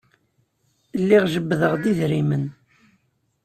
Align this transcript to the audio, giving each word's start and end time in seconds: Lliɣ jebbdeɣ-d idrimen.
Lliɣ 1.01 1.23
jebbdeɣ-d 1.33 1.83
idrimen. 1.91 2.45